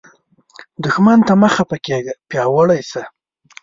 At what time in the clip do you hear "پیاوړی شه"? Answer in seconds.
2.29-3.03